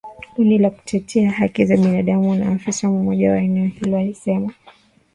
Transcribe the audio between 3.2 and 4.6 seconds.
wa eneo hilo alisema